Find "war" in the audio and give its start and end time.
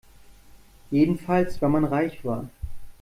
2.25-2.49